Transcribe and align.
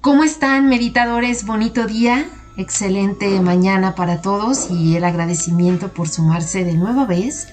¿Cómo 0.00 0.24
están 0.24 0.70
meditadores? 0.70 1.44
Bonito 1.44 1.86
día, 1.86 2.26
excelente 2.56 3.38
mañana 3.42 3.94
para 3.94 4.22
todos 4.22 4.70
y 4.70 4.96
el 4.96 5.04
agradecimiento 5.04 5.92
por 5.92 6.08
sumarse 6.08 6.64
de 6.64 6.72
nueva 6.72 7.04
vez 7.04 7.48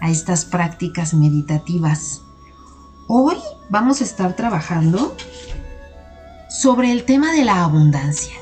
a 0.00 0.10
estas 0.10 0.44
prácticas 0.44 1.14
meditativas. 1.14 2.22
Hoy 3.06 3.36
vamos 3.68 4.00
a 4.00 4.04
estar 4.04 4.34
trabajando 4.34 5.16
sobre 6.48 6.90
el 6.90 7.04
tema 7.04 7.30
de 7.30 7.44
la 7.44 7.62
abundancia. 7.62 8.34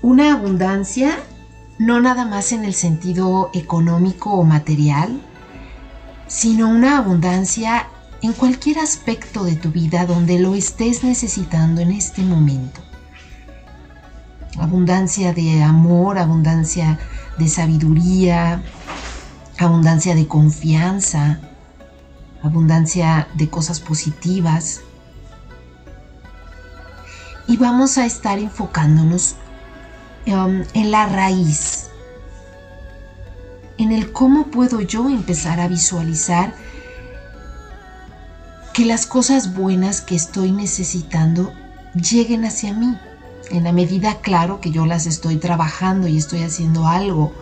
Una 0.00 0.32
abundancia 0.32 1.18
no 1.78 2.00
nada 2.00 2.24
más 2.24 2.50
en 2.52 2.64
el 2.64 2.72
sentido 2.72 3.50
económico 3.52 4.32
o 4.32 4.44
material, 4.44 5.20
sino 6.28 6.70
una 6.70 6.96
abundancia 6.96 7.89
en 8.22 8.32
cualquier 8.32 8.78
aspecto 8.78 9.44
de 9.44 9.56
tu 9.56 9.70
vida 9.70 10.04
donde 10.04 10.38
lo 10.38 10.54
estés 10.54 11.02
necesitando 11.02 11.80
en 11.80 11.92
este 11.92 12.22
momento. 12.22 12.80
Abundancia 14.58 15.32
de 15.32 15.62
amor, 15.62 16.18
abundancia 16.18 16.98
de 17.38 17.48
sabiduría, 17.48 18.62
abundancia 19.58 20.14
de 20.14 20.26
confianza, 20.26 21.40
abundancia 22.42 23.28
de 23.34 23.48
cosas 23.48 23.80
positivas. 23.80 24.80
Y 27.46 27.56
vamos 27.56 27.96
a 27.96 28.04
estar 28.04 28.38
enfocándonos 28.38 29.36
um, 30.26 30.62
en 30.74 30.90
la 30.90 31.06
raíz, 31.06 31.88
en 33.78 33.92
el 33.92 34.12
cómo 34.12 34.48
puedo 34.48 34.82
yo 34.82 35.08
empezar 35.08 35.58
a 35.58 35.68
visualizar 35.68 36.54
que 38.72 38.84
las 38.84 39.06
cosas 39.06 39.54
buenas 39.54 40.00
que 40.00 40.14
estoy 40.14 40.52
necesitando 40.52 41.52
lleguen 41.94 42.44
hacia 42.44 42.72
mí. 42.72 42.96
En 43.50 43.64
la 43.64 43.72
medida, 43.72 44.20
claro, 44.20 44.60
que 44.60 44.70
yo 44.70 44.86
las 44.86 45.06
estoy 45.06 45.36
trabajando 45.36 46.06
y 46.06 46.16
estoy 46.16 46.42
haciendo 46.42 46.86
algo 46.86 47.32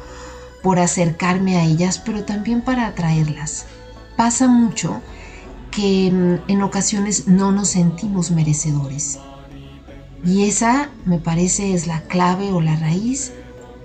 por 0.62 0.78
acercarme 0.78 1.56
a 1.56 1.64
ellas, 1.64 1.98
pero 1.98 2.24
también 2.24 2.62
para 2.62 2.86
atraerlas. 2.86 3.66
Pasa 4.16 4.48
mucho 4.48 5.02
que 5.70 6.10
mm, 6.10 6.50
en 6.50 6.62
ocasiones 6.62 7.28
no 7.28 7.52
nos 7.52 7.68
sentimos 7.68 8.30
merecedores. 8.30 9.18
Y 10.24 10.44
esa, 10.48 10.88
me 11.04 11.18
parece, 11.18 11.74
es 11.74 11.86
la 11.86 12.00
clave 12.02 12.52
o 12.52 12.60
la 12.60 12.74
raíz 12.76 13.32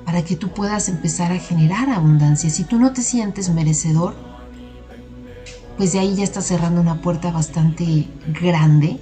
para 0.06 0.23
que 0.23 0.36
tú 0.36 0.50
puedas 0.50 0.89
empezar 0.89 1.32
a 1.32 1.39
generar 1.39 1.89
abundancia. 1.89 2.50
Si 2.50 2.64
tú 2.64 2.80
no 2.80 2.94
te 2.94 3.02
sientes 3.02 3.50
merecedor, 3.50 4.16
pues 5.78 5.94
de 5.94 6.00
ahí 6.00 6.16
ya 6.16 6.24
estás 6.24 6.46
cerrando 6.46 6.82
una 6.82 7.02
puerta 7.02 7.32
bastante 7.32 8.08
grande 8.42 9.00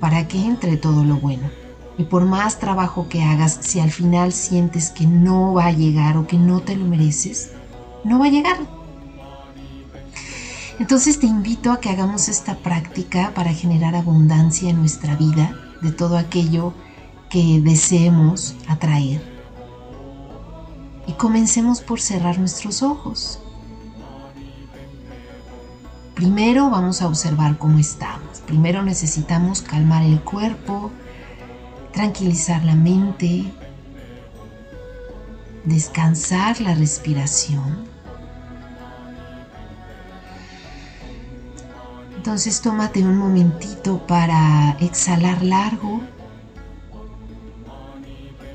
para 0.00 0.28
que 0.28 0.44
entre 0.44 0.76
todo 0.76 1.04
lo 1.04 1.16
bueno. 1.16 1.50
Y 1.98 2.04
por 2.04 2.24
más 2.24 2.60
trabajo 2.60 3.08
que 3.08 3.22
hagas, 3.22 3.58
si 3.60 3.80
al 3.80 3.90
final 3.90 4.32
sientes 4.32 4.90
que 4.90 5.06
no 5.06 5.54
va 5.54 5.66
a 5.66 5.72
llegar 5.72 6.16
o 6.16 6.26
que 6.26 6.38
no 6.38 6.60
te 6.60 6.76
lo 6.76 6.84
mereces, 6.84 7.50
no 8.04 8.20
va 8.20 8.26
a 8.26 8.30
llegar. 8.30 8.58
Entonces 10.78 11.18
te 11.18 11.26
invito 11.26 11.72
a 11.72 11.80
que 11.80 11.90
hagamos 11.90 12.28
esta 12.28 12.56
práctica 12.56 13.32
para 13.34 13.52
generar 13.52 13.96
abundancia 13.96 14.70
en 14.70 14.78
nuestra 14.78 15.16
vida 15.16 15.58
de 15.82 15.90
todo 15.90 16.16
aquello 16.16 16.72
que 17.30 17.60
deseemos 17.60 18.54
atraer. 18.68 19.20
Y 21.08 21.12
comencemos 21.14 21.80
por 21.80 22.00
cerrar 22.00 22.38
nuestros 22.38 22.84
ojos. 22.84 23.40
Primero 26.18 26.68
vamos 26.68 27.00
a 27.00 27.06
observar 27.06 27.58
cómo 27.58 27.78
estamos. 27.78 28.40
Primero 28.44 28.82
necesitamos 28.82 29.62
calmar 29.62 30.02
el 30.02 30.20
cuerpo, 30.20 30.90
tranquilizar 31.92 32.64
la 32.64 32.74
mente, 32.74 33.44
descansar 35.62 36.60
la 36.60 36.74
respiración. 36.74 37.84
Entonces 42.16 42.62
tómate 42.62 43.04
un 43.04 43.16
momentito 43.16 44.04
para 44.08 44.72
exhalar 44.80 45.40
largo, 45.44 46.00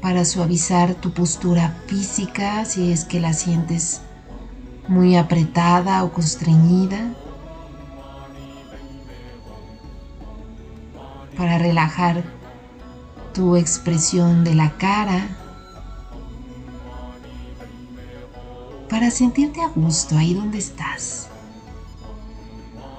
para 0.01 0.25
suavizar 0.25 0.95
tu 0.95 1.13
postura 1.13 1.77
física 1.87 2.65
si 2.65 2.91
es 2.91 3.05
que 3.05 3.21
la 3.21 3.31
sientes 3.31 4.01
muy 4.89 5.15
apretada 5.15 6.03
o 6.03 6.11
constreñida. 6.11 7.13
Para 11.43 11.57
relajar 11.57 12.23
tu 13.33 13.57
expresión 13.57 14.45
de 14.45 14.55
la 14.55 14.77
cara, 14.77 15.27
para 18.89 19.11
sentirte 19.11 19.61
a 19.61 19.67
gusto 19.67 20.17
ahí 20.17 20.33
donde 20.35 20.59
estás. 20.59 21.27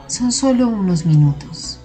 Son 0.09 0.31
solo 0.31 0.69
unos 0.69 1.07
minutos. 1.07 1.81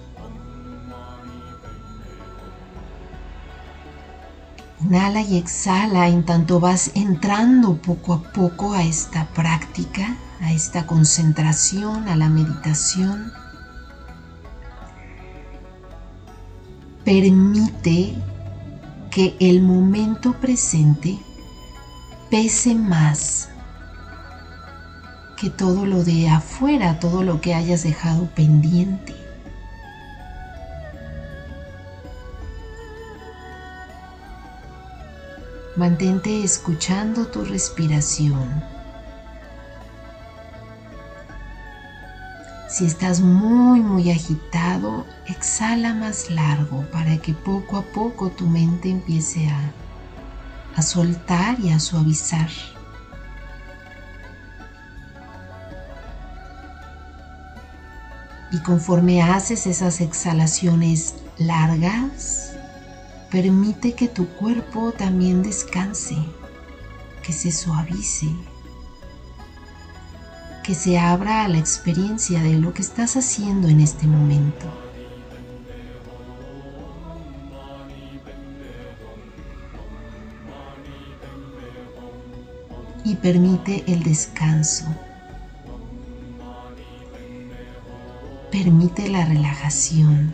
Inhala 4.82 5.22
y 5.22 5.38
exhala 5.38 6.08
en 6.08 6.26
tanto 6.26 6.60
vas 6.60 6.90
entrando 6.94 7.80
poco 7.80 8.12
a 8.12 8.22
poco 8.34 8.74
a 8.74 8.82
esta 8.82 9.24
práctica, 9.28 10.14
a 10.42 10.52
esta 10.52 10.86
concentración, 10.86 12.06
a 12.06 12.16
la 12.16 12.28
meditación. 12.28 13.39
Permite 17.10 18.14
que 19.10 19.34
el 19.40 19.62
momento 19.62 20.32
presente 20.34 21.18
pese 22.30 22.72
más 22.72 23.48
que 25.36 25.50
todo 25.50 25.86
lo 25.86 26.04
de 26.04 26.28
afuera, 26.28 27.00
todo 27.00 27.24
lo 27.24 27.40
que 27.40 27.52
hayas 27.52 27.82
dejado 27.82 28.26
pendiente. 28.26 29.16
Mantente 35.74 36.44
escuchando 36.44 37.26
tu 37.26 37.44
respiración. 37.44 38.62
Si 42.80 42.86
estás 42.86 43.20
muy, 43.20 43.80
muy 43.80 44.10
agitado, 44.10 45.04
exhala 45.26 45.92
más 45.92 46.30
largo 46.30 46.80
para 46.90 47.18
que 47.18 47.34
poco 47.34 47.76
a 47.76 47.82
poco 47.82 48.30
tu 48.30 48.46
mente 48.46 48.88
empiece 48.88 49.46
a, 49.50 49.70
a 50.74 50.80
soltar 50.80 51.60
y 51.60 51.72
a 51.72 51.78
suavizar. 51.78 52.48
Y 58.50 58.58
conforme 58.60 59.20
haces 59.20 59.66
esas 59.66 60.00
exhalaciones 60.00 61.16
largas, 61.36 62.54
permite 63.30 63.92
que 63.92 64.08
tu 64.08 64.26
cuerpo 64.26 64.92
también 64.92 65.42
descanse, 65.42 66.16
que 67.22 67.34
se 67.34 67.52
suavice 67.52 68.34
que 70.70 70.76
se 70.76 71.00
abra 71.00 71.44
a 71.44 71.48
la 71.48 71.58
experiencia 71.58 72.40
de 72.44 72.52
lo 72.52 72.72
que 72.72 72.82
estás 72.82 73.16
haciendo 73.16 73.66
en 73.66 73.80
este 73.80 74.06
momento. 74.06 74.66
Y 83.04 83.16
permite 83.16 83.82
el 83.88 84.04
descanso. 84.04 84.84
Permite 88.52 89.08
la 89.08 89.24
relajación. 89.24 90.32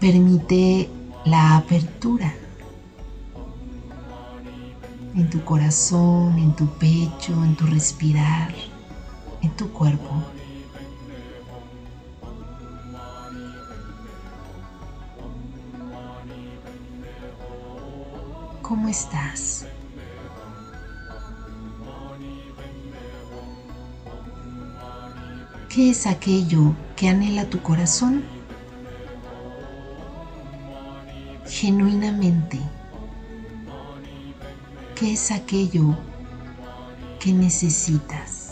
Permite 0.00 0.88
la 1.26 1.58
apertura 1.58 2.32
en 5.16 5.30
tu 5.30 5.42
corazón, 5.44 6.38
en 6.38 6.54
tu 6.54 6.66
pecho, 6.66 7.32
en 7.42 7.56
tu 7.56 7.66
respirar, 7.66 8.52
en 9.40 9.50
tu 9.56 9.72
cuerpo. 9.72 10.10
¿Cómo 18.60 18.88
estás? 18.88 19.64
¿Qué 25.70 25.90
es 25.90 26.06
aquello 26.06 26.74
que 26.94 27.08
anhela 27.08 27.48
tu 27.48 27.62
corazón? 27.62 28.22
Genuinamente. 31.46 32.60
¿Qué 34.96 35.12
es 35.12 35.30
aquello 35.30 35.96
que 37.20 37.32
necesitas? 37.32 38.46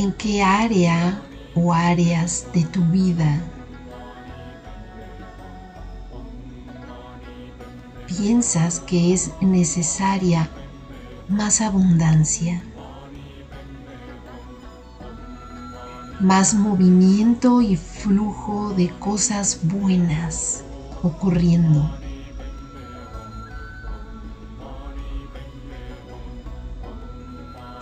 en 0.00 0.12
qué 0.14 0.42
área 0.42 1.20
o 1.54 1.74
áreas 1.74 2.46
de 2.54 2.64
tu 2.64 2.82
vida 2.86 3.38
piensas 8.06 8.80
que 8.80 9.12
es 9.12 9.30
necesaria 9.42 10.48
más 11.28 11.60
abundancia, 11.60 12.62
más 16.20 16.52
movimiento 16.52 17.62
y 17.62 17.76
flujo 17.76 18.74
de 18.74 18.90
cosas 18.98 19.60
buenas 19.62 20.62
ocurriendo. 21.02 21.90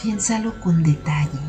Piénsalo 0.01 0.61
con 0.61 0.85
detalle. 0.85 1.41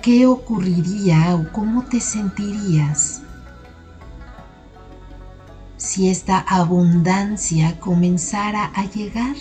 ¿Qué 0.00 0.26
ocurriría 0.26 1.34
o 1.34 1.52
cómo 1.52 1.82
te 1.82 2.00
sentirías 2.00 3.22
si 6.00 6.08
esta 6.08 6.38
abundancia 6.38 7.78
comenzara 7.78 8.72
a 8.74 8.86
llegar? 8.86 9.36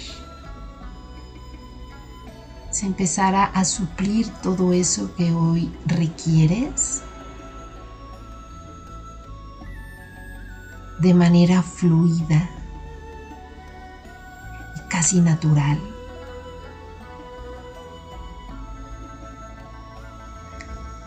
Se 2.69 2.85
empezara 2.85 3.45
a 3.45 3.63
suplir 3.63 4.27
todo 4.43 4.73
eso 4.73 5.15
que 5.15 5.31
hoy 5.31 5.73
requieres 5.85 7.01
de 10.99 11.13
manera 11.13 11.63
fluida 11.63 12.49
y 14.75 14.89
casi 14.89 15.21
natural. 15.21 15.79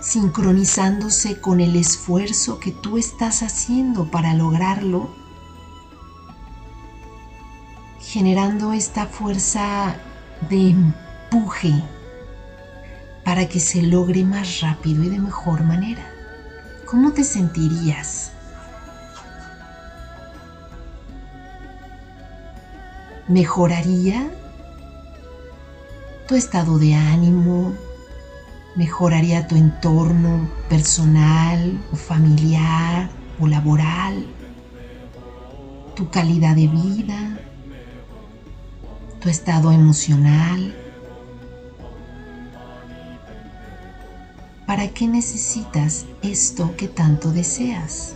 sincronizándose 0.01 1.41
con 1.41 1.61
el 1.61 1.77
esfuerzo 1.77 2.59
que 2.59 2.71
tú 2.71 2.99
estás 2.99 3.43
haciendo 3.43 4.11
para 4.11 4.35
lograrlo, 4.35 5.22
generando 8.13 8.75
esta 8.75 9.07
fuerza 9.07 9.95
de 10.51 10.69
empuje 10.69 11.73
para 13.25 13.49
que 13.49 13.59
se 13.59 13.81
logre 13.81 14.23
más 14.23 14.61
rápido 14.61 15.03
y 15.03 15.09
de 15.09 15.19
mejor 15.19 15.63
manera. 15.65 16.05
¿Cómo 16.85 17.13
te 17.13 17.25
sentirías? 17.25 18.33
¿Mejoraría 23.29 24.31
tu 26.29 26.35
estado 26.35 26.79
de 26.79 26.95
ánimo, 26.95 27.73
mejoraría 28.77 29.47
tu 29.47 29.57
entorno 29.57 30.51
personal 30.69 31.83
familiar 31.95 33.09
o 33.41 33.47
laboral, 33.47 34.27
tu 35.97 36.11
calidad 36.11 36.55
de 36.57 36.69
vida, 36.69 37.39
tu 39.23 39.29
estado 39.29 39.71
emocional. 39.71 40.75
¿Para 44.67 44.89
qué 44.89 45.07
necesitas 45.07 46.07
esto 46.23 46.75
que 46.77 46.89
tanto 46.89 47.31
deseas? 47.31 48.15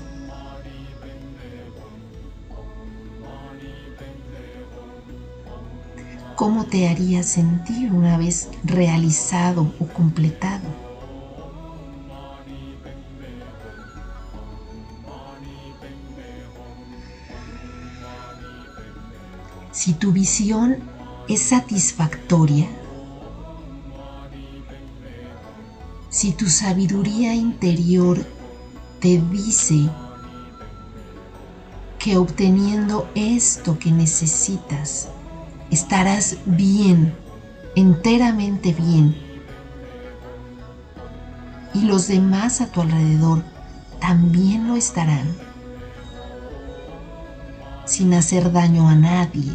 cómo 6.37 6.67
te 6.67 6.87
haría 6.87 7.23
sentir 7.23 7.93
una 7.93 8.19
vez 8.19 8.51
realizado 8.63 9.73
o 9.81 9.87
completado. 9.87 10.69
Si 19.73 19.95
tu 19.95 20.13
visión 20.13 20.96
es 21.29 21.43
satisfactoria, 21.43 22.69
si 26.09 26.33
tu 26.33 26.49
sabiduría 26.49 27.35
interior 27.35 28.25
te 29.01 29.21
dice 29.31 29.91
que 31.99 32.17
obteniendo 32.17 33.09
esto 33.15 33.79
que 33.79 33.91
necesitas, 33.91 35.09
estarás 35.71 36.39
bien, 36.47 37.13
enteramente 37.75 38.73
bien. 38.73 39.17
Y 41.75 41.83
los 41.83 42.07
demás 42.07 42.61
a 42.61 42.69
tu 42.69 42.81
alrededor 42.81 43.43
también 44.01 44.69
lo 44.69 44.77
estarán, 44.77 45.27
sin 47.85 48.15
hacer 48.15 48.53
daño 48.53 48.89
a 48.89 48.95
nadie. 48.95 49.53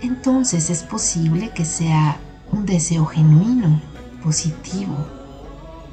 Entonces 0.00 0.70
es 0.70 0.82
posible 0.82 1.50
que 1.50 1.64
sea 1.64 2.18
un 2.52 2.66
deseo 2.66 3.04
genuino, 3.06 3.80
positivo, 4.22 4.96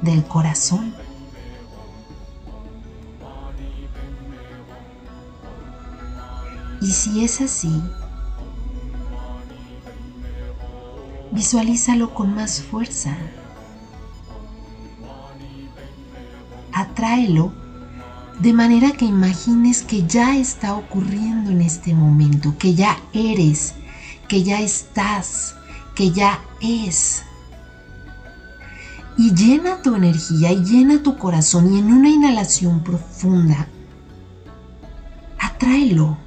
del 0.00 0.24
corazón. 0.24 0.94
Y 6.80 6.92
si 6.92 7.24
es 7.24 7.40
así, 7.40 7.82
visualízalo 11.32 12.14
con 12.14 12.34
más 12.34 12.62
fuerza. 12.62 13.16
Atráelo 16.72 17.52
de 18.40 18.52
manera 18.52 18.92
que 18.92 19.06
imagines 19.06 19.82
que 19.82 20.06
ya 20.06 20.36
está 20.36 20.74
ocurriendo 20.76 21.50
en 21.50 21.62
este 21.62 21.94
momento, 21.94 22.54
que 22.58 22.74
ya 22.74 22.98
eres, 23.12 23.74
que 24.28 24.42
ya 24.42 24.60
estás, 24.60 25.54
que 25.94 26.10
ya 26.10 26.40
es. 26.60 27.22
Y 29.18 29.34
llena 29.34 29.80
tu 29.82 29.94
energía 29.94 30.52
y 30.52 30.62
llena 30.62 31.02
tu 31.02 31.16
corazón 31.16 31.72
y 31.72 31.78
en 31.78 31.92
una 31.92 32.08
inhalación 32.08 32.82
profunda, 32.84 33.66
atráelo 35.38 36.18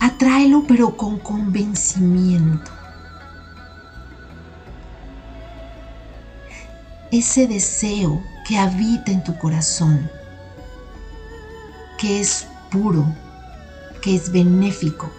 Atráelo 0.00 0.64
pero 0.66 0.96
con 0.96 1.18
convencimiento. 1.18 2.70
Ese 7.12 7.46
deseo 7.46 8.22
que 8.48 8.56
habita 8.56 9.12
en 9.12 9.22
tu 9.22 9.36
corazón, 9.36 10.10
que 11.98 12.20
es 12.20 12.46
puro, 12.70 13.04
que 14.00 14.14
es 14.14 14.32
benéfico 14.32 15.10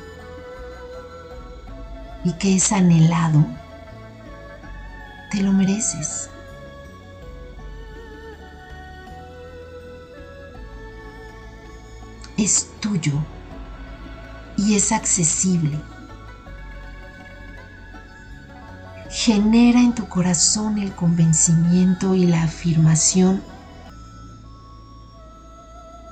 y 2.24 2.34
que 2.34 2.56
es 2.56 2.72
anhelado, 2.72 3.46
te 5.32 5.42
lo 5.42 5.54
mereces. 5.54 6.30
Es 12.38 12.70
tuyo 12.80 13.14
y 14.58 14.76
es 14.76 14.92
accesible. 14.92 15.80
Genera 19.10 19.80
en 19.80 19.94
tu 19.94 20.08
corazón 20.08 20.78
el 20.78 20.94
convencimiento 20.94 22.16
y 22.16 22.26
la 22.26 22.44
afirmación 22.44 23.44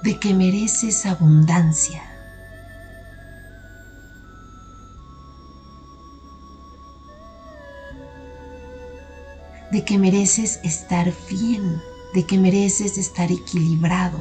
de 0.04 0.20
que 0.20 0.34
mereces 0.34 1.06
abundancia. 1.06 2.09
De 9.72 9.84
que 9.86 9.98
mereces 9.98 10.60
estar 10.64 11.12
bien, 11.30 11.82
de 12.14 12.26
que 12.26 12.38
mereces 12.38 12.98
estar 12.98 13.32
equilibrado 13.32 14.20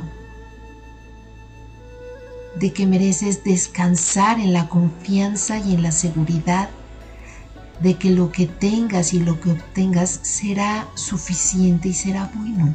de 2.58 2.72
que 2.72 2.86
mereces 2.86 3.44
descansar 3.44 4.40
en 4.40 4.52
la 4.52 4.68
confianza 4.68 5.58
y 5.58 5.74
en 5.74 5.82
la 5.82 5.92
seguridad 5.92 6.68
de 7.80 7.94
que 7.94 8.10
lo 8.10 8.32
que 8.32 8.46
tengas 8.46 9.12
y 9.12 9.20
lo 9.20 9.40
que 9.40 9.52
obtengas 9.52 10.18
será 10.22 10.88
suficiente 10.94 11.88
y 11.88 11.94
será 11.94 12.30
bueno. 12.34 12.74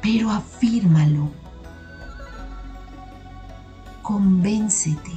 Pero 0.00 0.30
afírmalo. 0.30 1.30
Convéncete. 4.02 5.12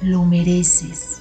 Lo 0.00 0.24
mereces. 0.24 1.20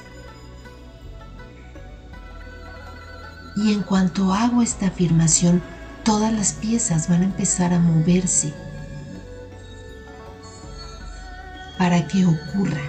Y 3.57 3.73
en 3.73 3.81
cuanto 3.81 4.33
hago 4.33 4.61
esta 4.61 4.87
afirmación, 4.87 5.63
todas 6.03 6.31
las 6.31 6.53
piezas 6.53 7.09
van 7.09 7.21
a 7.21 7.25
empezar 7.25 7.73
a 7.73 7.79
moverse 7.79 8.53
para 11.79 12.07
que 12.07 12.23
ocurra, 12.23 12.83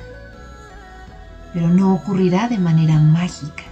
pero 1.54 1.68
no 1.70 1.94
ocurrirá 1.94 2.48
de 2.48 2.58
manera 2.58 2.98
mágica. 2.98 3.62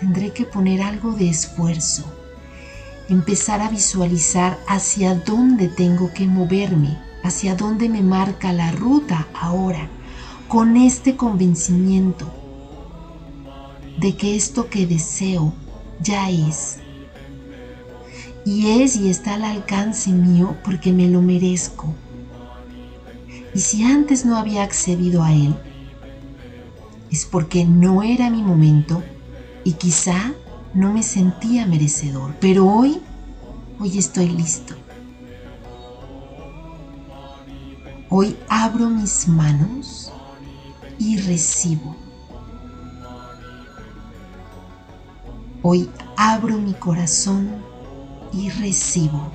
Tendré 0.00 0.32
que 0.32 0.44
poner 0.44 0.82
algo 0.82 1.12
de 1.12 1.28
esfuerzo, 1.28 2.04
empezar 3.08 3.60
a 3.60 3.70
visualizar 3.70 4.58
hacia 4.66 5.14
dónde 5.14 5.68
tengo 5.68 6.12
que 6.12 6.26
moverme, 6.26 6.98
hacia 7.22 7.54
dónde 7.54 7.88
me 7.88 8.02
marca 8.02 8.52
la 8.52 8.72
ruta 8.72 9.28
ahora, 9.40 9.88
con 10.48 10.76
este 10.76 11.16
convencimiento 11.16 12.47
de 13.98 14.16
que 14.16 14.36
esto 14.36 14.68
que 14.70 14.86
deseo 14.86 15.52
ya 16.00 16.30
es. 16.30 16.78
Y 18.44 18.82
es 18.82 18.96
y 18.96 19.08
está 19.08 19.34
al 19.34 19.44
alcance 19.44 20.10
mío 20.10 20.56
porque 20.64 20.92
me 20.92 21.08
lo 21.08 21.20
merezco. 21.20 21.92
Y 23.54 23.60
si 23.60 23.82
antes 23.82 24.24
no 24.24 24.36
había 24.36 24.62
accedido 24.62 25.22
a 25.22 25.32
él, 25.32 25.54
es 27.10 27.26
porque 27.26 27.64
no 27.64 28.02
era 28.02 28.30
mi 28.30 28.42
momento 28.42 29.02
y 29.64 29.72
quizá 29.72 30.32
no 30.74 30.92
me 30.92 31.02
sentía 31.02 31.66
merecedor. 31.66 32.34
Pero 32.40 32.66
hoy, 32.66 33.00
hoy 33.80 33.98
estoy 33.98 34.28
listo. 34.28 34.74
Hoy 38.10 38.36
abro 38.48 38.88
mis 38.88 39.28
manos 39.28 40.12
y 40.98 41.18
recibo. 41.18 42.07
Hoy 45.60 45.90
abro 46.16 46.56
mi 46.56 46.72
corazón 46.72 47.48
y 48.32 48.48
recibo. 48.48 49.32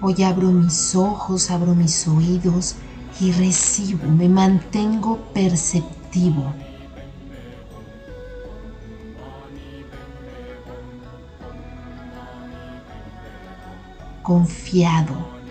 Hoy 0.00 0.22
abro 0.22 0.52
mis 0.52 0.94
ojos, 0.94 1.50
abro 1.50 1.74
mis 1.74 2.06
oídos 2.06 2.76
y 3.20 3.32
recibo, 3.32 4.08
me 4.08 4.28
mantengo 4.28 5.18
perceptivo. 5.34 6.52
Confiado. 14.22 15.41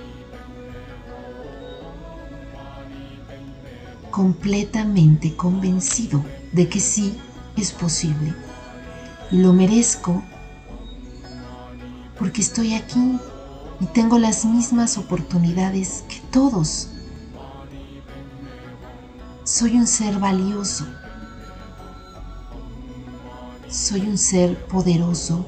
Completamente 4.22 5.36
convencido 5.36 6.24
de 6.52 6.70
que 6.70 6.80
sí 6.80 7.18
es 7.58 7.72
posible. 7.72 8.36
Lo 9.32 9.52
merezco 9.52 10.22
porque 12.20 12.42
estoy 12.42 12.76
aquí 12.76 13.18
y 13.80 13.86
tengo 13.88 14.20
las 14.20 14.46
mismas 14.46 15.00
oportunidades 15.00 16.04
que 16.08 16.20
todos. 16.30 16.90
Soy 19.44 19.76
un 19.76 19.88
ser 19.88 20.20
valioso. 20.20 20.86
Soy 23.70 24.02
un 24.02 24.20
ser 24.20 24.68
poderoso. 24.68 25.48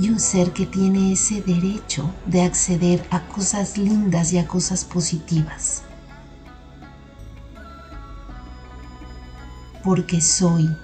Y 0.00 0.08
un 0.08 0.18
ser 0.18 0.54
que 0.54 0.64
tiene 0.64 1.12
ese 1.12 1.42
derecho 1.42 2.10
de 2.24 2.40
acceder 2.40 3.06
a 3.10 3.20
cosas 3.26 3.76
lindas 3.76 4.32
y 4.32 4.38
a 4.38 4.48
cosas 4.48 4.82
positivas. 4.82 5.82
Porque 9.84 10.22
soy 10.22 10.74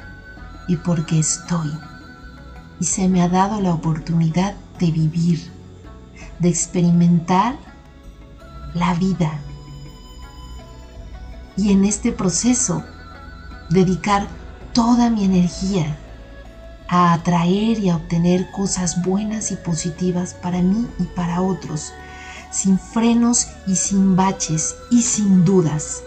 y 0.69 0.77
porque 0.77 1.19
estoy. 1.19 1.71
Y 2.79 2.85
se 2.85 3.09
me 3.09 3.23
ha 3.23 3.29
dado 3.31 3.63
la 3.63 3.73
oportunidad 3.73 4.55
de 4.79 4.91
vivir, 4.91 5.51
de 6.39 6.51
experimentar 6.51 7.57
la 8.75 8.93
vida. 8.93 9.41
Y 11.57 11.73
en 11.73 11.87
este 11.87 12.13
proceso 12.13 12.85
dedicar 13.71 14.29
toda 14.75 15.09
mi 15.09 15.25
energía 15.25 15.97
a 16.89 17.13
atraer 17.13 17.79
y 17.79 17.91
a 17.91 17.97
obtener 17.97 18.51
cosas 18.51 19.03
buenas 19.03 19.51
y 19.51 19.57
positivas 19.57 20.35
para 20.35 20.63
mí 20.63 20.87
y 20.99 21.05
para 21.05 21.43
otros, 21.43 21.93
sin 22.51 22.79
frenos 22.79 23.49
y 23.67 23.77
sin 23.77 24.17
baches 24.17 24.77
y 24.91 25.03
sin 25.03 25.45
dudas. 25.45 26.03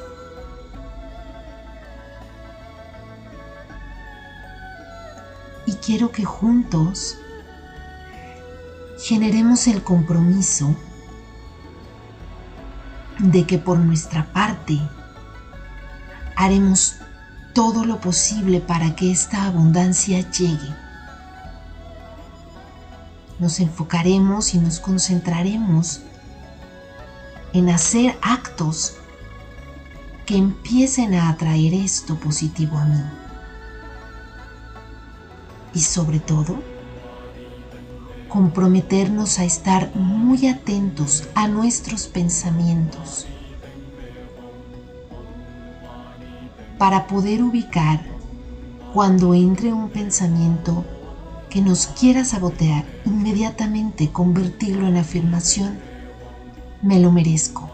quiero 5.90 6.12
que 6.12 6.24
juntos 6.24 7.18
generemos 9.00 9.68
el 9.68 9.82
compromiso 9.82 10.76
de 13.18 13.48
que 13.48 13.58
por 13.58 13.80
nuestra 13.80 14.32
parte 14.32 14.80
haremos 16.36 16.98
todo 17.60 17.84
lo 17.84 18.00
posible 18.00 18.62
para 18.62 18.96
que 18.96 19.12
esta 19.12 19.44
abundancia 19.44 20.22
llegue. 20.32 20.74
Nos 23.38 23.60
enfocaremos 23.60 24.54
y 24.54 24.60
nos 24.60 24.80
concentraremos 24.80 26.00
en 27.52 27.68
hacer 27.70 28.18
actos 28.22 28.94
que 30.26 30.38
empiecen 30.38 31.14
a 31.16 31.28
atraer 31.28 31.74
esto 31.74 32.18
positivo 32.18 32.78
a 32.78 32.86
mí 32.86 33.04
y 35.74 35.82
sobre 35.82 36.22
todo 36.22 36.64
comprometernos 38.30 39.38
a 39.38 39.44
estar 39.44 39.94
muy 39.96 40.48
atentos 40.48 41.28
a 41.36 41.50
nuestros 41.50 42.08
pensamientos 42.08 43.28
para 46.80 47.06
poder 47.08 47.44
ubicar 47.44 48.04
cuando 48.94 49.36
entre 49.36 49.72
un 49.74 49.90
pensamiento 49.90 50.86
que 51.50 51.62
nos 51.62 51.88
quiera 51.88 52.24
sabotear, 52.24 52.86
inmediatamente 53.06 54.12
convertirlo 54.12 54.88
en 54.88 54.98
afirmación, 54.98 55.78
me 56.82 57.00
lo 57.00 57.12
merezco. 57.12 57.70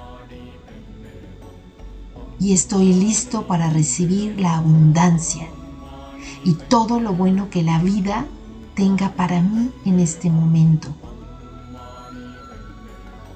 Y 2.40 2.54
estoy 2.54 2.94
listo 2.94 3.48
para 3.48 3.70
recibir 3.70 4.40
la 4.42 4.58
abundancia 4.58 5.48
y 6.44 6.54
todo 6.54 7.00
lo 7.00 7.14
bueno 7.14 7.50
que 7.50 7.64
la 7.64 7.80
vida 7.80 8.26
tenga 8.74 9.12
para 9.12 9.42
mí 9.42 9.72
en 9.86 10.00
este 10.00 10.30
momento. 10.30 10.90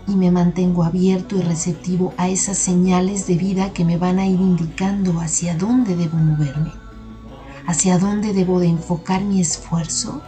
Y 0.10 0.16
me 0.16 0.32
mantengo 0.32 0.84
abierto 0.84 1.38
y 1.38 1.42
receptivo 1.42 2.16
a 2.18 2.30
esas 2.30 2.58
señales 2.58 3.28
de 3.28 3.36
vida 3.36 3.74
que 3.74 3.86
me 3.86 3.98
van 3.98 4.18
a 4.18 4.26
ir 4.26 4.40
indicando 4.40 5.20
hacia 5.20 5.56
dónde 5.56 5.96
debo 5.96 6.18
moverme, 6.18 6.74
hacia 7.68 8.00
dónde 8.00 8.34
debo 8.34 8.60
de 8.60 8.70
enfocar 8.70 9.22
mi 9.22 9.40
esfuerzo 9.40 10.24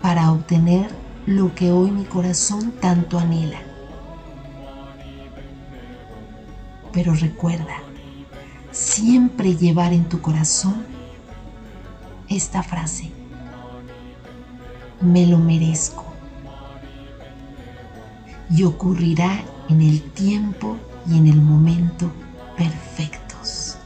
para 0.00 0.32
obtener 0.32 0.90
lo 1.26 1.54
que 1.54 1.70
hoy 1.70 1.90
mi 1.90 2.06
corazón 2.06 2.72
tanto 2.80 3.18
anhela. 3.18 3.58
Pero 6.94 7.12
recuerda, 7.12 7.76
siempre 8.72 9.54
llevar 9.54 9.92
en 9.92 10.08
tu 10.08 10.22
corazón 10.22 10.86
esta 12.30 12.62
frase. 12.62 13.10
Me 15.02 15.26
lo 15.26 15.36
merezco. 15.36 16.05
Y 18.50 18.64
ocurrirá 18.64 19.42
en 19.68 19.82
el 19.82 20.02
tiempo 20.12 20.76
y 21.08 21.18
en 21.18 21.26
el 21.26 21.40
momento 21.40 22.10
perfectos. 22.56 23.76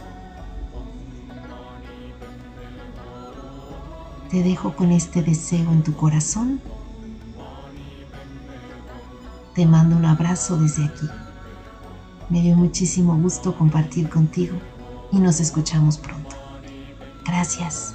Te 4.30 4.42
dejo 4.42 4.74
con 4.76 4.92
este 4.92 5.22
deseo 5.22 5.70
en 5.72 5.82
tu 5.82 5.94
corazón. 5.94 6.60
Te 9.54 9.66
mando 9.66 9.96
un 9.96 10.04
abrazo 10.04 10.56
desde 10.56 10.84
aquí. 10.84 11.08
Me 12.28 12.40
dio 12.40 12.54
muchísimo 12.54 13.16
gusto 13.16 13.56
compartir 13.56 14.08
contigo 14.08 14.56
y 15.10 15.18
nos 15.18 15.40
escuchamos 15.40 15.98
pronto. 15.98 16.36
Gracias. 17.26 17.94